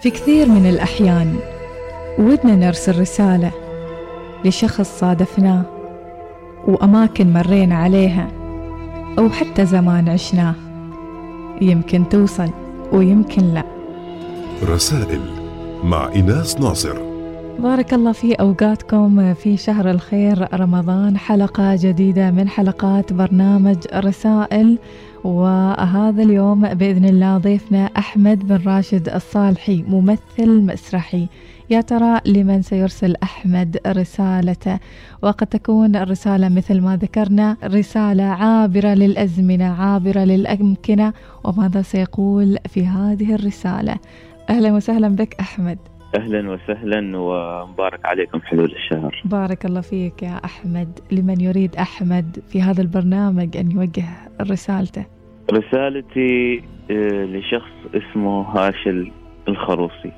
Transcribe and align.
في 0.00 0.10
كثير 0.10 0.48
من 0.48 0.66
الأحيان 0.66 1.36
ودنا 2.18 2.56
نرسل 2.56 3.00
رسالة 3.00 3.52
لشخص 4.44 4.98
صادفناه 4.98 5.62
وأماكن 6.66 7.32
مرينا 7.32 7.74
عليها 7.74 8.28
أو 9.18 9.30
حتى 9.30 9.66
زمان 9.66 10.08
عشناه. 10.08 10.54
يمكن 11.60 12.08
توصل 12.08 12.50
ويمكن 12.92 13.42
لا. 13.54 13.64
رسائل 14.62 15.20
مع 15.84 16.12
إناس 16.16 16.60
ناصر. 16.60 17.07
بارك 17.58 17.94
الله 17.94 18.12
في 18.12 18.34
أوقاتكم 18.34 19.34
في 19.34 19.56
شهر 19.56 19.90
الخير 19.90 20.60
رمضان. 20.60 21.16
حلقة 21.16 21.76
جديدة 21.76 22.30
من 22.30 22.48
حلقات 22.48 23.12
برنامج 23.12 23.76
رسائل 23.94 24.78
وهذا 25.24 26.22
اليوم 26.22 26.74
بإذن 26.74 27.04
الله 27.04 27.38
ضيفنا 27.38 27.84
أحمد 27.84 28.48
بن 28.48 28.60
راشد 28.66 29.08
الصالحي 29.08 29.84
ممثل 29.88 30.60
مسرحي. 30.60 31.28
يا 31.70 31.80
ترى 31.80 32.20
لمن 32.26 32.62
سيرسل 32.62 33.14
أحمد 33.22 33.78
رسالته؟ 33.86 34.78
وقد 35.22 35.46
تكون 35.46 35.96
الرسالة 35.96 36.48
مثل 36.48 36.80
ما 36.80 36.96
ذكرنا 36.96 37.56
رسالة 37.64 38.24
عابرة 38.24 38.94
للأزمنة 38.94 39.64
عابرة 39.64 40.20
للأمكنة 40.20 41.12
وماذا 41.44 41.82
سيقول 41.82 42.58
في 42.68 42.86
هذه 42.86 43.34
الرسالة؟ 43.34 43.96
أهلا 44.50 44.72
وسهلا 44.72 45.08
بك 45.08 45.36
أحمد. 45.40 45.78
أهلا 46.14 46.50
وسهلا 46.50 47.18
ومبارك 47.18 48.06
عليكم 48.06 48.40
حلول 48.40 48.72
الشهر. 48.72 49.22
بارك 49.24 49.64
الله 49.64 49.80
فيك 49.80 50.22
يا 50.22 50.40
أحمد. 50.44 51.00
لمن 51.12 51.40
يريد 51.40 51.76
أحمد 51.76 52.38
في 52.48 52.62
هذا 52.62 52.82
البرنامج 52.82 53.56
أن 53.56 53.70
يوجه 53.70 54.04
رسالته؟ 54.40 55.04
رسالتي 55.52 56.62
آه، 56.90 57.24
لشخص 57.24 57.72
اسمه 57.94 58.42
هاشل 58.42 59.10
الخروصي. 59.48 60.12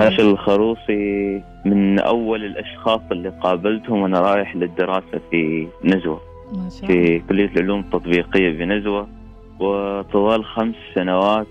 هاشل 0.00 0.30
الخروصي 0.30 1.42
من 1.64 1.98
أول 1.98 2.44
الأشخاص 2.44 3.00
اللي 3.12 3.28
قابلتهم 3.28 4.00
وأنا 4.00 4.20
رايح 4.20 4.56
للدراسة 4.56 5.20
في 5.30 5.68
نزوة 5.84 6.20
ما 6.52 6.68
شاء 6.68 6.86
في 6.86 6.92
الله. 6.92 7.22
كلية 7.28 7.50
العلوم 7.56 7.80
التطبيقية 7.80 8.50
بنزوه 8.58 9.08
وطوال 9.60 10.44
خمس 10.44 10.74
سنوات 10.94 11.46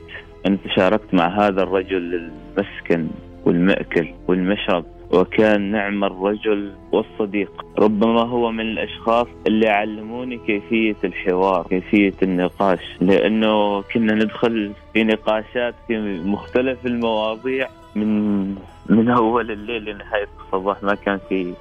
أنا 0.47 0.57
تشاركت 0.65 1.13
مع 1.13 1.27
هذا 1.27 1.63
الرجل 1.63 2.31
المسكن. 2.57 3.07
والمأكل 3.45 4.07
والمشرب. 4.27 4.85
وكان 5.11 5.71
نعم 5.71 6.03
الرجل 6.03 6.71
والصديق. 6.91 7.65
ربما 7.79 8.21
هو 8.21 8.51
من 8.51 8.59
الأشخاص 8.59 9.27
اللي 9.47 9.69
علموني 9.69 10.37
كيفية 10.37 10.95
الحوار 11.03 11.67
كيفية 11.69 12.13
النقاش. 12.23 12.79
لأنه 13.01 13.81
كنا 13.81 14.13
ندخل 14.13 14.71
في 14.93 15.03
نقاشات 15.03 15.75
في 15.87 16.19
مختلف 16.25 16.85
المواضيع 16.85 17.67
من 17.95 18.45
من 18.89 19.09
أول 19.09 19.51
الليل 19.51 19.85
لنهاية 19.85 20.27
الصباح 20.45 20.83
ما 20.83 20.95
كان 20.95 21.19
في 21.29 21.53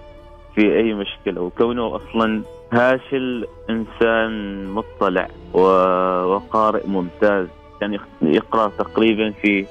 في 0.55 0.77
أي 0.77 0.95
مشكلة. 0.95 1.41
وكونه 1.41 1.97
أصلا 1.97 2.43
هاشل 2.73 3.47
إنسان 3.71 4.65
مطلع 4.67 5.29
وقارئ 5.55 6.87
ممتاز. 6.87 7.47
كان 7.81 7.95
يخ- 7.95 8.07
يقرأ 8.23 8.69
تقريبا 8.69 9.31
في 9.31 9.67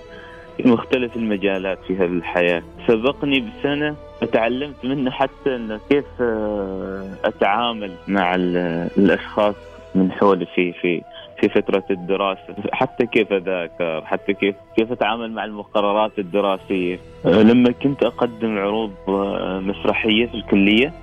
في 0.58 0.68
مختلف 0.68 1.16
المجالات 1.16 1.80
في 1.88 1.96
هذه 1.98 2.06
الحياة 2.06 2.64
سبقني 2.88 3.40
بسنة 3.60 3.96
فتعلمت 4.22 4.76
منه 4.86 5.12
حتى 5.12 5.56
إنه 5.56 5.80
كيف 5.90 6.06
آه، 6.22 7.08
أتعامل 7.26 7.92
مع 8.08 8.36
ال- 8.36 8.88
الأشخاص 8.98 9.56
من 9.96 10.12
حولي 10.12 10.46
في 10.46 10.74
في 10.74 11.02
في 11.42 11.50
فترة 11.50 11.84
الدراسة. 11.92 12.56
حتى 12.74 13.06
كيف 13.06 13.34
أذاكر 13.34 14.02
حتى 14.06 14.34
كيف 14.34 14.56
كيف 14.78 14.92
أتعامل 14.92 15.32
مع 15.32 15.46
المقررات 15.46 16.12
الدراسية. 16.20 17.00
آه، 17.26 17.42
لما 17.42 17.72
كنت 17.72 18.04
أقدم 18.04 18.58
عروض 18.58 18.92
آه، 19.08 19.60
مسرحية 19.60 20.26
في 20.26 20.34
الكلية 20.34 20.94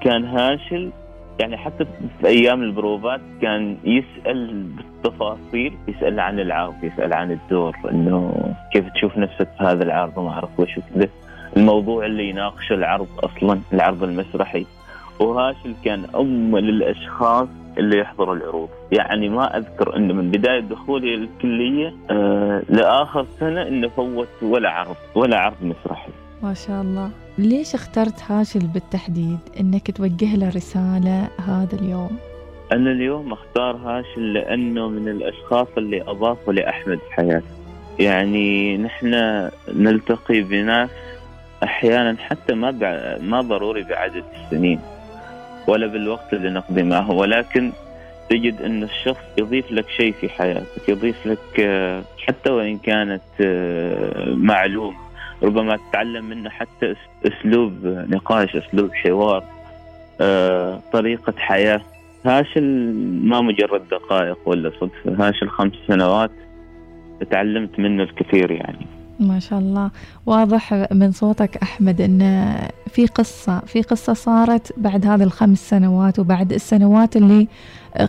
كان 0.00 0.24
هاشل 0.24 0.90
يعني 1.40 1.56
حتى 1.56 1.84
في 2.20 2.26
أيام 2.26 2.62
البروفات 2.62 3.20
كان 3.42 3.76
يسأل 3.84 4.62
بالتفاصيل 4.62 5.74
يسأل 5.88 6.20
عن 6.20 6.40
العرض 6.40 6.74
يسأل 6.84 7.12
عن 7.12 7.32
الدور 7.32 7.76
إنه 7.90 8.32
كيف 8.72 8.84
تشوف 8.94 9.18
نفسك 9.18 9.48
في 9.58 9.64
هذا 9.64 9.84
العرض 9.84 10.18
وما 10.18 10.30
أعرف 10.30 10.60
وش. 10.60 10.80
الموضوع 11.56 12.06
اللي 12.06 12.28
يناقش 12.28 12.72
العرض 12.72 13.06
أصلا 13.18 13.60
العرض 13.72 14.02
المسرحي. 14.02 14.66
وهاشل 15.20 15.74
كان 15.84 16.04
أول 16.14 16.68
الأشخاص 16.68 17.48
اللي 17.78 17.98
يحضر 17.98 18.32
العروض. 18.32 18.68
يعني 18.92 19.28
ما 19.28 19.56
أذكر 19.56 19.96
أنه 19.96 20.14
من 20.14 20.30
بداية 20.30 20.60
دخولي 20.60 21.14
الكلية 21.14 21.94
آه 22.10 22.62
لآخر 22.68 23.26
سنة 23.40 23.62
أنه 23.62 23.88
فوت 23.88 24.28
ولا 24.42 24.70
عرض 24.70 24.96
ولا 25.14 25.38
عرض 25.40 25.56
مسرحي. 25.62 26.12
ما 26.42 26.54
شاء 26.54 26.82
الله. 26.82 27.10
ليش 27.38 27.74
اخترت 27.74 28.22
هاشل 28.30 28.66
بالتحديد 28.66 29.38
إنك 29.60 29.90
توجه 29.90 30.36
له 30.36 30.48
رسالة 30.48 31.28
هذا 31.46 31.74
اليوم؟ 31.80 32.18
أنا 32.72 32.90
اليوم 32.90 33.32
أختار 33.32 33.76
هاشل 33.76 34.32
لأنه 34.32 34.88
من 34.88 35.08
الأشخاص 35.08 35.66
اللي 35.78 36.02
أضافوا 36.02 36.52
لأحمد 36.52 36.98
في 36.98 37.14
حياتي 37.14 37.46
يعني 37.98 38.76
نحن 38.76 39.08
نلتقي 39.74 40.40
بناس 40.40 40.90
أحيانا 41.62 42.16
حتى 42.18 42.54
ما 42.54 42.70
بع... 42.70 43.18
ما 43.20 43.40
ضروري 43.40 43.82
بعدد 43.82 44.24
السنين 44.34 44.80
ولا 45.66 45.86
بالوقت 45.86 46.32
اللي 46.32 46.50
نقضي 46.50 46.82
معه 46.82 47.10
ولكن 47.10 47.72
تجد 48.30 48.62
أن 48.62 48.82
الشخص 48.82 49.24
يضيف 49.38 49.72
لك 49.72 49.88
شيء 49.88 50.12
في 50.12 50.28
حياتك 50.28 50.88
يضيف 50.88 51.26
لك 51.26 51.60
آه، 51.60 52.02
حتى 52.26 52.50
وإن 52.50 52.78
كانت 52.78 53.22
آه، 53.40 54.34
معلومة. 54.34 55.03
ربما 55.42 55.76
تتعلم 55.76 56.24
منه 56.24 56.50
حتى 56.50 56.94
أسلوب 57.26 57.72
نقاش 57.84 58.56
أسلوب 58.56 58.94
حوار 58.94 59.44
آه، 60.20 60.80
طريقة 60.92 61.34
حياة. 61.38 61.80
هاشل 62.24 62.92
ما 63.22 63.40
مجرد 63.40 63.88
دقائق 63.88 64.38
ولا 64.46 64.70
صدفة 64.80 65.28
هاشل 65.28 65.48
خمس 65.48 65.72
سنوات 65.88 66.30
تعلمت 67.30 67.78
منه 67.78 68.02
الكثير 68.02 68.50
يعني. 68.50 68.86
ما 69.20 69.38
شاء 69.38 69.58
الله. 69.58 69.90
واضح 70.26 70.86
من 70.92 71.12
صوتك 71.12 71.56
أحمد 71.56 72.00
أن 72.00 72.52
في 72.86 73.06
قصة 73.06 73.60
في 73.60 73.82
قصة 73.82 74.12
صارت 74.12 74.72
بعد 74.76 75.06
هذه 75.06 75.22
الخمس 75.22 75.70
سنوات 75.70 76.18
وبعد 76.18 76.52
السنوات 76.52 77.16
اللي 77.16 77.48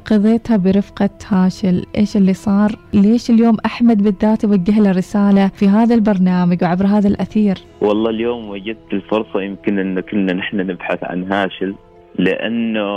قضيتها 0.06 0.58
برفقة 0.58 1.10
هاشل. 1.28 1.86
إيش 1.98 2.18
اللي 2.18 2.34
صار؟ 2.34 2.72
ليش 2.94 3.30
اليوم 3.30 3.58
أحمد 3.66 4.04
بالذات 4.04 4.44
يوجه 4.44 4.80
له 4.80 4.92
رسالة 4.92 5.48
في 5.48 5.68
هذا 5.68 5.96
البرنامج 5.96 6.64
وعبر 6.64 6.86
هذا 6.86 7.08
الأثير؟ 7.08 7.58
والله 7.82 8.10
اليوم 8.10 8.50
وجدت 8.50 8.94
الفرصة 8.94 9.42
يمكن 9.42 9.80
أن 9.80 10.00
كلنا 10.00 10.34
نحن 10.34 10.58
نبحث 10.58 11.04
عن 11.04 11.32
هاشل 11.32 11.76
لأنه 12.20 12.90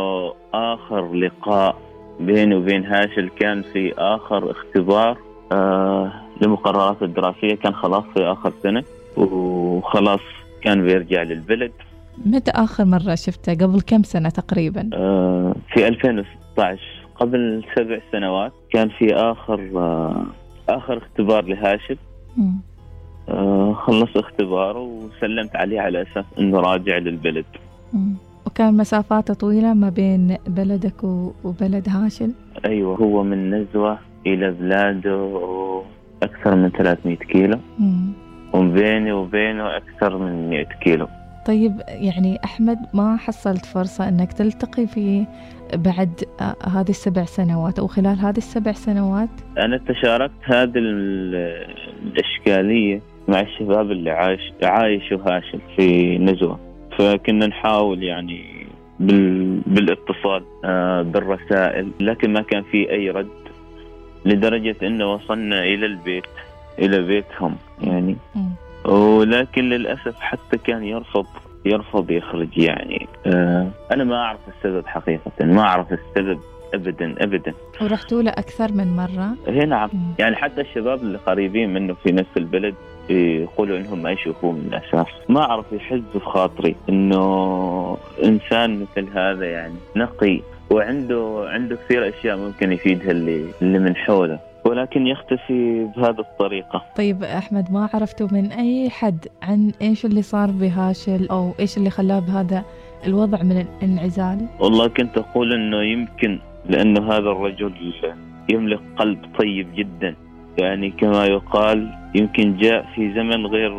آخر 0.54 1.14
لقاء 1.14 1.76
بيني 2.20 2.54
وبين 2.54 2.84
هاشل 2.86 3.28
كان 3.40 3.62
في 3.62 3.92
آخر 3.98 4.50
اختبار 4.50 5.18
آه 5.52 6.12
لمقررات 6.42 7.02
الدراسية 7.02 7.54
كان 7.54 7.74
خلاص 7.74 8.04
في 8.14 8.20
آخر 8.24 8.52
سنة 8.62 8.84
وخلاص 9.16 10.20
كان 10.62 10.82
بيرجع 10.82 11.22
للبلد. 11.22 11.72
متى 12.26 12.50
آخر 12.50 12.84
مرة 12.84 13.14
شفته؟ 13.14 13.54
قبل 13.54 13.80
كم 13.80 14.02
سنة 14.02 14.28
تقريبا؟ 14.28 14.90
آه 14.94 15.54
في 15.74 15.88
2016 15.88 16.80
قبل 17.16 17.64
سبع 17.76 17.98
سنوات 18.12 18.52
كان 18.70 18.88
في 18.88 19.14
آخر 19.14 19.70
آه 19.76 20.26
آخر 20.68 20.96
اختبار 20.98 21.44
لهاشل 21.44 21.96
مم. 22.36 22.54
آه 23.28 23.72
خلص 23.74 24.16
اختباره 24.16 24.78
وسلمت 24.80 25.56
عليه 25.56 25.80
على 25.80 26.02
أساس 26.02 26.24
أنه 26.38 26.60
راجع 26.60 26.98
للبلد. 26.98 27.44
مم. 27.92 28.14
وكان 28.46 28.76
مسافاته 28.76 29.34
طويلة 29.34 29.74
ما 29.74 29.88
بين 29.88 30.36
بلدك 30.46 31.04
وبلد 31.44 31.88
هاشل 31.88 32.32
أيوه 32.64 32.96
هو 32.96 33.22
من 33.22 33.50
نزوة 33.54 33.98
إلى 34.26 34.50
بلاده 34.50 35.16
أكثر 36.22 36.56
من 36.56 36.68
300 36.70 37.16
كيلو. 37.16 37.58
مم. 37.78 38.12
وبيني 38.54 39.12
وبينه 39.12 39.76
أكثر 39.76 40.18
من 40.18 40.50
100 40.50 40.64
كيلو. 40.64 41.08
طيب 41.46 41.72
يعني 41.88 42.38
أحمد 42.44 42.78
ما 42.94 43.16
حصلت 43.16 43.66
فرصة 43.66 44.08
أنك 44.08 44.32
تلتقي 44.32 44.86
فيه 44.86 45.24
بعد 45.74 46.24
آه، 46.40 46.68
هذه 46.68 46.88
السبع 46.88 47.24
سنوات 47.24 47.78
أو 47.78 47.86
خلال 47.86 48.18
هذه 48.18 48.36
السبع 48.36 48.72
سنوات؟ 48.72 49.28
أنا 49.58 49.80
تشاركت 49.88 50.32
هذه 50.44 50.72
ال- 50.76 51.66
الأشكالية 52.02 53.00
مع 53.28 53.40
الشباب 53.40 53.90
اللي 53.90 54.10
عايش 54.10 54.40
عايشوا 54.62 55.18
هاشم 55.26 55.58
في 55.76 56.18
نزوة. 56.18 56.58
فكنا 56.98 57.46
نحاول 57.46 58.02
يعني 58.02 58.66
بال... 59.00 59.60
بالإتصال 59.66 60.42
آه 60.64 61.02
بالرسائل 61.02 61.90
لكن 62.00 62.32
ما 62.32 62.42
كان 62.42 62.62
في 62.62 62.90
أي 62.90 63.10
رد. 63.10 63.28
لدرجة 64.28 64.76
إنه 64.82 65.12
وصلنا 65.12 65.62
إلى 65.62 65.86
البيت 65.86 66.24
إلى 66.78 67.02
بيتهم 67.02 67.56
يعني. 67.82 68.16
ولكن 68.84 69.68
للأسف 69.68 70.20
حتى 70.20 70.58
كان 70.58 70.84
يرفض 70.84 71.26
يرفض 71.64 72.10
يخرج 72.10 72.58
يعني. 72.58 73.08
آه 73.26 73.68
أنا 73.92 74.04
ما 74.04 74.16
أعرف 74.16 74.40
السبب 74.48 74.86
حقيقة 74.86 75.32
ما 75.40 75.60
أعرف 75.62 75.92
السبب 75.92 76.40
ابدا 76.74 77.14
ابدا. 77.24 77.54
ورحتوا 77.82 78.22
له 78.22 78.30
أكثر 78.30 78.72
من 78.72 78.96
مرة؟ 78.96 79.36
هي 79.46 79.64
نعم. 79.64 79.90
مم. 79.92 80.14
يعني 80.18 80.36
حتى 80.36 80.60
الشباب 80.60 81.02
اللي 81.02 81.18
قريبين 81.18 81.74
منه 81.74 81.94
في 81.94 82.12
نفس 82.12 82.36
البلد 82.36 82.74
يقولوا 83.10 83.78
إنهم 83.78 84.02
ما 84.02 84.10
يشوفوه 84.10 84.52
من 84.52 84.68
الأساس. 84.72 85.06
ما 85.28 85.40
أعرف 85.40 85.72
يحز 85.72 86.02
في 86.12 86.20
خاطري 86.20 86.76
إنه 86.88 87.96
إنسان 88.24 88.80
مثل 88.80 89.18
هذا 89.18 89.50
يعني 89.50 89.74
نقي. 89.96 90.40
وعنده 90.70 91.44
عنده 91.48 91.76
كثير 91.76 92.08
أشياء 92.08 92.36
ممكن 92.36 92.72
يفيدها 92.72 93.10
اللي 93.10 93.44
اللي 93.62 93.78
من 93.78 93.96
حوله 93.96 94.38
ولكن 94.64 95.06
يختفي 95.06 95.84
بهذه 95.96 96.20
الطريقة. 96.20 96.84
طيب 96.96 97.22
أحمد 97.24 97.72
ما 97.72 97.88
عرفتوا 97.94 98.28
من 98.32 98.52
أي 98.52 98.90
حد 98.90 99.26
عن 99.42 99.72
إيش 99.82 100.04
اللي 100.04 100.22
صار 100.22 100.50
بهاشل 100.50 101.28
أو 101.30 101.52
إيش 101.60 101.76
اللي 101.76 101.90
خلاه 101.90 102.18
بهذا 102.18 102.64
الوضع 103.06 103.42
من 103.42 103.66
الانعزال؟ 103.82 104.46
والله 104.60 104.88
كنت 104.88 105.18
أقول 105.18 105.52
أنه 105.52 105.82
يمكن 105.82 106.38
لأنه 106.68 107.12
هذا 107.12 107.30
الرجل 107.30 107.72
يملك 108.48 108.80
قلب 108.96 109.18
طيب 109.38 109.74
جدا. 109.74 110.14
يعني 110.58 110.90
كما 110.90 111.26
يقال 111.26 111.94
يمكن 112.14 112.56
جاء 112.56 112.86
في 112.94 113.12
زمن 113.14 113.46
غير 113.46 113.72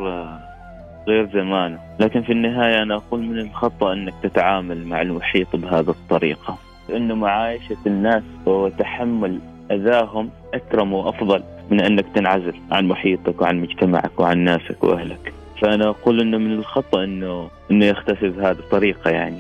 غير 1.08 1.30
زمانه. 1.34 1.80
لكن 2.00 2.22
في 2.22 2.32
النهاية 2.32 2.84
أنا 2.84 2.96
أقول 2.96 3.22
من 3.22 3.40
الخطأ 3.40 3.94
أنك 3.94 4.14
تتعامل 4.24 4.86
مع 4.86 5.02
المحيط 5.02 5.56
بهذه 5.56 5.90
الطريقة. 5.90 6.58
أنه 6.92 7.16
معايشة 7.16 7.78
الناس 7.88 8.24
وتحمل 8.46 9.40
أذاهم 9.72 10.30
أكرم 10.54 10.94
وأفضل 10.94 11.44
من 11.72 11.82
أنك 11.82 12.06
تنعزل 12.16 12.54
عن 12.72 12.88
محيطك 12.88 13.42
وعن 13.42 13.62
مجتمعك 13.62 14.20
وعن 14.20 14.38
ناسك 14.38 14.84
وأهلك. 14.84 15.34
فأنا 15.62 15.90
أقول 15.90 16.22
أنه 16.22 16.38
من 16.38 16.52
الخطأ 16.52 17.04
أنه 17.04 17.50
أنه 17.72 17.86
يختفي 17.86 18.30
بهذه 18.30 18.60
الطريقة 18.60 19.12
يعني. 19.12 19.40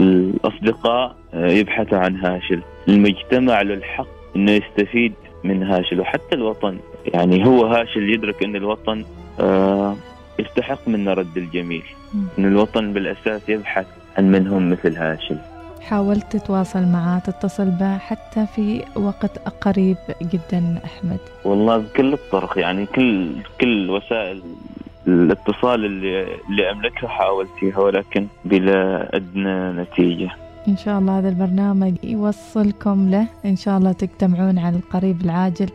الأصدقاء 0.00 1.16
يبحثوا 1.34 1.98
عن 1.98 2.16
هاشل. 2.16 2.60
المجتمع 2.88 3.62
له 3.62 3.74
الحق 3.74 4.06
أنه 4.36 4.52
يستفيد 4.52 5.12
من 5.44 5.62
هاشل. 5.62 6.00
وحتى 6.00 6.34
الوطن 6.34 6.78
يعني 7.14 7.46
هو 7.46 7.66
هاشل 7.66 8.10
يدرك 8.10 8.44
أن 8.44 8.56
الوطن 8.56 9.04
آه، 9.40 9.96
يستحق 10.38 10.88
منا 10.88 11.14
رد 11.14 11.36
الجميل. 11.36 11.84
أن 12.38 12.44
الوطن 12.44 12.92
بالأساس 12.92 13.48
يبحث 13.48 13.86
عن 14.18 14.32
من 14.32 14.46
هم 14.46 14.70
مثل 14.70 14.96
هاشل. 14.96 15.38
حاولت 15.88 16.36
تتواصل 16.36 16.86
معاه 16.86 17.18
تتصل 17.18 17.70
به 17.70 17.98
حتى 17.98 18.46
في 18.46 18.84
وقت 18.96 19.38
قريب 19.38 19.96
جدا 20.22 20.78
أحمد. 20.84 21.18
والله 21.44 21.76
بكل 21.78 22.12
الطرق 22.12 22.58
يعني 22.58 22.86
كل 22.86 23.32
كل 23.60 23.90
وسائل 23.90 24.42
الاتصال 25.06 25.84
اللي, 25.84 26.22
اللي 26.48 26.70
أملكها 26.70 27.08
حاولت 27.08 27.50
فيها 27.60 27.78
ولكن 27.78 28.26
بلا 28.44 29.16
أدنى 29.16 29.82
نتيجة. 29.82 30.30
إن 30.68 30.76
شاء 30.76 30.98
الله 30.98 31.18
هذا 31.18 31.28
البرنامج 31.28 31.94
يوصلكم 32.04 33.10
له. 33.10 33.26
إن 33.44 33.56
شاء 33.56 33.78
الله 33.78 33.92
تجتمعون 33.92 34.58
على 34.58 34.76
القريب 34.76 35.20
العاجل 35.20 35.70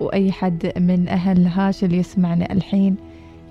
وأي 0.00 0.32
حد 0.32 0.72
من 0.76 1.08
أهل 1.08 1.46
هاشل 1.46 1.94
يسمعنا 1.94 2.52
الحين 2.52 2.96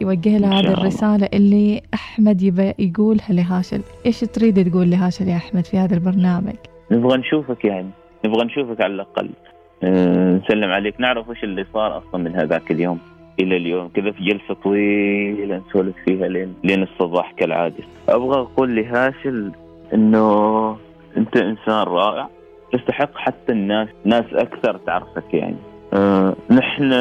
يوجه 0.01 0.37
له 0.37 0.59
هذه 0.59 0.73
الرسالة 0.73 1.29
اللي 1.33 1.81
أحمد 1.93 2.41
يبى 2.41 2.73
يقولها 2.79 3.29
لهاشل. 3.29 3.81
إيش 4.05 4.19
تريد 4.19 4.71
تقول 4.71 4.91
لهاشل 4.91 5.27
يا 5.27 5.35
أحمد 5.35 5.65
في 5.65 5.77
هذا 5.77 5.95
البرنامج؟ 5.95 6.55
نبغى 6.91 7.17
نشوفك 7.17 7.65
يعني. 7.65 7.89
نبغى 8.25 8.45
نشوفك 8.45 8.81
على 8.81 8.93
الأقل. 8.93 9.29
أه 9.83 10.33
نسلم 10.43 10.71
عليك. 10.71 11.01
نعرف 11.01 11.29
وش 11.29 11.43
اللي 11.43 11.65
صار 11.73 11.97
أصلا 11.97 12.23
من 12.23 12.35
هذاك 12.35 12.71
اليوم 12.71 12.99
إلى 13.39 13.57
اليوم. 13.57 13.87
كذا 13.87 14.11
في 14.11 14.23
جلسة 14.23 14.53
طويلة 14.63 15.61
نسولف 15.69 15.95
فيها 16.05 16.27
لين 16.27 16.53
لين 16.63 16.83
الصباح 16.83 17.31
كالعادة. 17.37 17.83
أبغى 18.09 18.39
أقول 18.39 18.75
لهاشل 18.75 19.51
إنه 19.93 20.77
أنت 21.17 21.37
إنسان 21.37 21.83
رائع. 21.83 22.29
تستحق 22.73 23.17
حتى 23.17 23.51
الناس 23.51 23.87
ناس 24.05 24.25
أكثر 24.33 24.77
تعرفك 24.77 25.33
يعني. 25.33 25.55
آه 25.93 26.35
نحن 26.51 26.93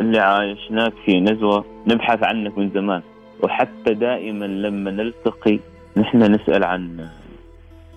اللي 0.00 0.18
عايشناك 0.18 0.92
في 1.04 1.20
نزوة 1.20 1.64
نبحث 1.86 2.24
عنك 2.24 2.58
من 2.58 2.70
زمان. 2.70 3.02
وحتى 3.42 3.94
دائما 3.94 4.44
لما 4.44 4.90
نلتقي 4.90 5.58
نحن 5.96 6.18
نسأل 6.34 6.64
عن 6.64 7.08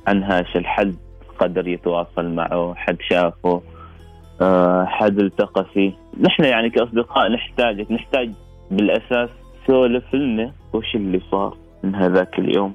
عن 0.07 0.23
هاش 0.23 0.55
الحد 0.55 0.95
قدر 1.39 1.67
يتواصل 1.67 2.25
معه 2.29 2.73
حد 2.75 2.97
شافه 3.09 3.61
آه 4.41 4.85
حد 4.85 5.19
التقى 5.19 5.65
فيه. 5.73 5.91
نحن 6.21 6.43
يعني 6.43 6.69
كأصدقاء 6.69 7.31
نحتاجك 7.31 7.91
نحتاج 7.91 8.31
بالأساس 8.71 9.29
سولف 9.67 10.15
لنا 10.15 10.51
وش 10.73 10.95
اللي 10.95 11.21
صار 11.31 11.57
من 11.83 11.95
هذاك 11.95 12.39
اليوم. 12.39 12.73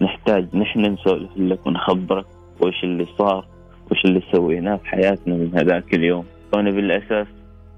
نحتاج 0.00 0.56
نحن 0.56 0.80
نسولف 0.80 1.30
لك 1.36 1.66
ونخبرك 1.66 2.26
وش 2.60 2.84
اللي 2.84 3.06
صار 3.18 3.44
وش 3.90 4.04
اللي 4.04 4.22
سويناه 4.32 4.76
في 4.76 4.88
حياتنا 4.88 5.34
من 5.34 5.50
هذاك 5.54 5.94
اليوم. 5.94 6.24
وأنا 6.52 6.70
بالأساس 6.70 7.26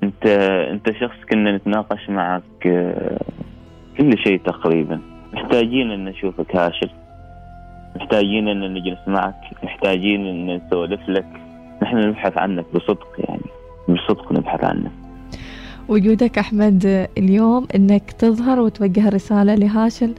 انت 0.02 0.26
انت 0.72 0.90
شخص 1.00 1.16
كنا 1.30 1.56
نتناقش 1.56 2.10
معك 2.10 2.66
آه، 2.66 3.20
كل 3.98 4.18
شيء 4.18 4.40
تقريبا. 4.40 5.00
محتاجين 5.32 5.90
إن 5.90 6.04
نشوفك 6.04 6.56
هاشل 6.56 6.90
محتاجين 7.96 8.48
إن 8.48 8.74
نجلس 8.74 8.98
معك. 9.06 9.40
محتاجين 9.62 10.26
إن 10.26 10.56
نسولف 10.56 11.08
لك. 11.08 11.26
نحن 11.82 11.96
نبحث 11.96 12.38
عنك 12.38 12.64
بصدق 12.74 13.08
يعني. 13.18 13.50
بصدق 13.88 14.32
نبحث 14.32 14.64
عنك. 14.64 14.90
وجودك 15.88 16.38
أحمد 16.38 17.08
اليوم 17.18 17.66
إنك 17.74 18.10
تظهر 18.10 18.60
وتوجه 18.60 19.08
رسالة 19.08 19.54
لهاشل 19.54 20.14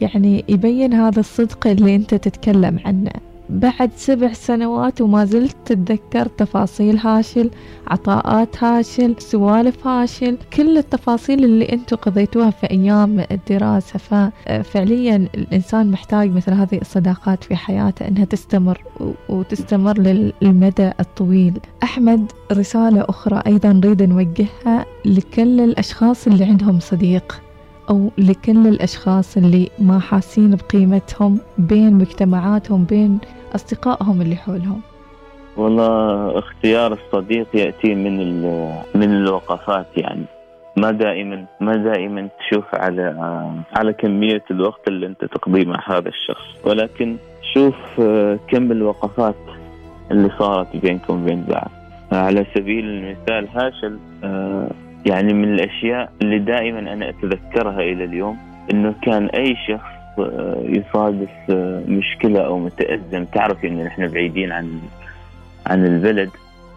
يعني 0.00 0.44
يبين 0.48 0.94
هذا 0.94 1.20
الصدق 1.20 1.66
اللي 1.66 1.96
أنت 1.96 2.14
تتكلم 2.14 2.78
عنه. 2.84 3.10
بعد 3.50 3.90
سبع 3.96 4.32
سنوات 4.32 5.00
وما 5.00 5.24
زلت 5.24 5.56
تتذكر 5.64 6.26
تفاصيل 6.26 6.96
هاشل 6.98 7.50
عطاءات 7.86 8.64
هاشل 8.64 9.14
سوالف 9.18 9.86
هاشل 9.86 10.38
كل 10.52 10.78
التفاصيل 10.78 11.44
اللي 11.44 11.72
أنتم 11.72 11.96
قضيتوها 11.96 12.50
في 12.50 12.70
أيام 12.70 13.24
الدراسة. 13.30 13.98
ففعليا 13.98 15.16
الإنسان 15.34 15.90
محتاج 15.90 16.30
مثل 16.30 16.52
هذه 16.52 16.78
الصداقات 16.80 17.44
في 17.44 17.56
حياته 17.56 18.08
إنها 18.08 18.24
تستمر 18.24 18.82
وتستمر 19.28 19.98
للمدى 19.98 20.90
الطويل. 21.00 21.60
أحمد 21.82 22.32
رسالة 22.52 23.04
أخرى 23.08 23.42
أيضا 23.46 23.72
نريد 23.72 24.02
نوجهها 24.02 24.86
لكل 25.04 25.60
الأشخاص 25.60 26.26
اللي 26.26 26.44
عندهم 26.44 26.80
صديق. 26.80 27.42
أو 27.90 28.10
لكل 28.18 28.66
الأشخاص 28.66 29.36
اللي 29.36 29.68
ما 29.78 29.98
حاسين 29.98 30.56
بقيمتهم 30.56 31.38
بين 31.58 31.92
مجتمعاتهم 31.94 32.84
بين 32.84 33.18
أصدقائهم 33.54 34.20
اللي 34.20 34.36
حولهم. 34.36 34.80
والله 35.56 36.38
اختيار 36.38 36.92
الصديق 36.92 37.46
يأتي 37.54 37.94
من 37.94 38.42
من 38.94 39.16
الوقفات 39.16 39.86
يعني. 39.96 40.24
ما 40.76 40.90
دائما 40.90 41.46
ما 41.60 41.76
دائما 41.76 42.28
تشوف 42.38 42.64
على 42.74 43.02
على 43.72 43.92
كمية 43.92 44.42
الوقت 44.50 44.88
اللي 44.88 45.06
أنت 45.06 45.24
تقضيه 45.24 45.64
مع 45.64 45.82
هذا 45.86 46.08
الشخص. 46.08 46.66
ولكن 46.66 47.16
شوف 47.54 47.74
كم 48.48 48.72
الوقفات 48.72 49.34
اللي 50.10 50.30
صارت 50.38 50.76
بينكم 50.76 51.22
وبين 51.22 51.44
بعض. 51.48 51.70
على 52.12 52.46
سبيل 52.54 52.84
المثال 52.84 53.48
هاشل 53.48 53.98
يعني 55.06 55.32
من 55.32 55.54
الأشياء 55.54 56.12
اللي 56.22 56.38
دائما 56.38 56.78
أنا 56.78 57.08
أتذكرها 57.08 57.80
إلى 57.80 58.04
اليوم 58.04 58.38
إنه 58.70 58.94
كان 59.02 59.26
أي 59.26 59.56
شخص 59.68 59.96
آه، 60.18 60.62
يصادف 60.64 61.30
آه، 61.50 61.82
مشكلة 61.88 62.40
أو 62.40 62.58
متأزم 62.58 63.24
تعرف 63.24 63.64
ان 63.64 63.84
نحن 63.84 64.06
بعيدين 64.06 64.52
عن 64.52 64.80
عن 65.66 65.86
البلد 65.86 66.30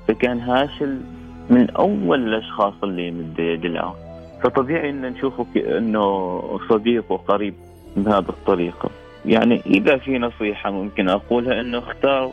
فكان 0.08 0.40
هاشل 0.40 1.02
من 1.50 1.70
أول 1.70 2.28
الأشخاص 2.28 2.74
اللي 2.84 3.08
يمد 3.08 3.40
يد 3.40 3.66
العون 3.66 3.96
فطبيعي 4.44 4.90
إن 4.90 5.02
نشوفه 5.02 5.46
إنه 5.78 6.42
صديق 6.70 7.12
وقريب 7.12 7.54
بهذه 7.98 8.30
الطريقة. 8.30 8.90
يعني 9.26 9.62
إذا 9.66 9.98
في 9.98 10.18
نصيحة 10.18 10.72
ممكن 10.72 11.10
أقولها 11.10 11.62
إنه 11.62 11.78
اختار 11.78 12.32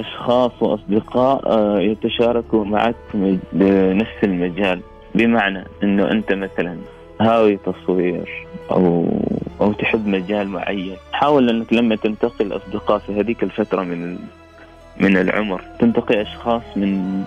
أشخاص 0.00 0.62
وأصدقاء 0.62 1.42
آه، 1.46 1.80
يتشاركوا 1.80 2.64
معك 2.64 2.94
بنفس 3.52 4.24
المجال. 4.24 4.80
بمعنى 5.14 5.64
إنه 5.82 6.10
أنت 6.10 6.32
مثلا 6.32 6.76
هاوي 7.20 7.56
تصوير 7.56 8.46
أو 8.70 9.06
أو 9.60 9.72
تحب 9.72 10.06
مجال 10.06 10.48
معين. 10.48 10.96
حاول 11.12 11.48
إنك 11.48 11.72
لما 11.72 11.96
تنتقي 11.96 12.44
الاصدقاء 12.44 12.98
في 12.98 13.20
هذيك 13.20 13.42
الفترة 13.42 13.82
من 13.82 14.18
من 15.00 15.16
العمر 15.16 15.62
تنتقي 15.78 16.22
أشخاص 16.22 16.62
من 16.76 17.22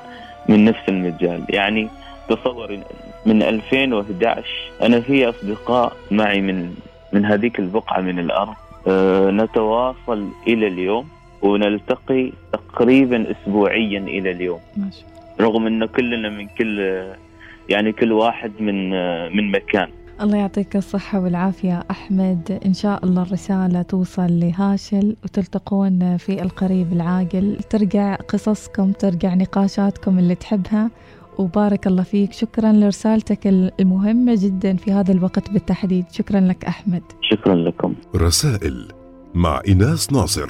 من 0.49 0.65
نفس 0.65 0.89
المجال. 0.89 1.45
يعني 1.49 1.87
تصور 2.29 2.77
من 3.25 3.43
2011 3.43 4.47
أنا 4.81 4.99
في 4.99 5.29
أصدقاء 5.29 5.95
معي 6.11 6.41
من 6.41 6.73
من 7.13 7.25
هذيك 7.25 7.59
البقعة 7.59 8.01
من 8.01 8.19
الأرض. 8.19 8.53
أه 8.87 9.31
نتواصل 9.31 10.27
إلى 10.47 10.67
اليوم 10.67 11.07
ونلتقي 11.41 12.31
تقريبا 12.53 13.31
اسبوعيا 13.31 13.99
إلى 13.99 14.31
اليوم. 14.31 14.59
ماشي. 14.77 15.03
رغم 15.41 15.67
انه 15.67 15.85
كلنا 15.85 16.29
من 16.29 16.47
كل 16.47 17.03
يعني 17.69 17.91
كل 17.91 18.11
واحد 18.11 18.51
من 18.59 18.89
من 19.35 19.51
مكان. 19.51 19.87
الله 20.21 20.37
يعطيك 20.37 20.75
الصحة 20.75 21.19
والعافية 21.19 21.83
أحمد. 21.91 22.59
إن 22.65 22.73
شاء 22.73 23.05
الله 23.05 23.21
الرسالة 23.21 23.81
توصل 23.81 24.39
لهاشل 24.39 25.15
وتلتقون 25.23 26.17
في 26.17 26.41
القريب 26.41 26.93
العاجل 26.93 27.57
ترجع 27.69 28.15
قصصكم 28.15 28.91
ترجع 28.91 29.33
نقاشاتكم 29.33 30.19
اللي 30.19 30.35
تحبها. 30.35 30.91
وبارك 31.37 31.87
الله 31.87 32.03
فيك. 32.03 32.33
شكرا 32.33 32.71
لرسالتك 32.71 33.47
المهمة 33.47 34.35
جدا 34.37 34.75
في 34.75 34.91
هذا 34.91 35.11
الوقت 35.11 35.51
بالتحديد. 35.51 36.05
شكرا 36.11 36.39
لك 36.39 36.65
أحمد. 36.65 37.03
شكرا 37.21 37.55
لكم. 37.55 37.95
رسائل 38.15 38.87
مع 39.33 39.61
إناس 39.67 40.13
ناصر. 40.13 40.49